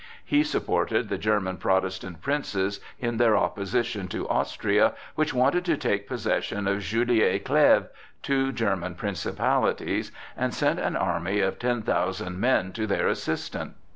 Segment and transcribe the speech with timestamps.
[0.25, 6.07] He supported the German Protestant princes in their opposition to Austria, which wanted to take
[6.07, 7.85] possession of Juliers Cleves,
[8.23, 13.75] two German principalities, and sent an army of ten thousand men to their assistance.